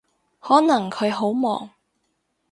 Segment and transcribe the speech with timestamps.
[0.39, 1.69] 可能佢好忙